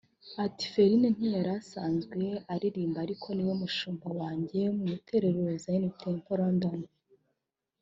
Ati 0.45 0.65
“Felin 0.73 1.03
ntiyari 1.15 1.51
asanzwe 1.61 2.19
aririmba 2.53 2.97
ariko 3.05 3.27
ni 3.33 3.43
we 3.47 3.53
mushumba 3.61 4.07
wanjye 4.19 4.59
mu 4.77 4.85
Itorero 4.97 5.39
Zion 5.63 5.85
Temple 6.01 6.35
London 6.39 6.79